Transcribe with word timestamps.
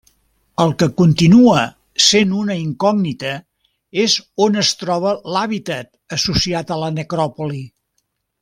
El 0.63 0.71
que 0.83 0.85
continua 1.01 1.65
sent 2.05 2.33
una 2.39 2.57
incògnita 2.63 3.33
és 4.07 4.17
on 4.49 4.59
es 4.65 4.73
troba 4.83 5.15
l’hàbitat 5.37 6.19
associat 6.19 6.79
a 6.79 6.83
la 6.87 6.95
necròpoli. 7.01 7.65